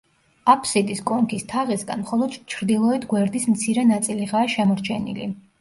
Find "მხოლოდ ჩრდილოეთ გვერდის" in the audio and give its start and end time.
2.05-3.47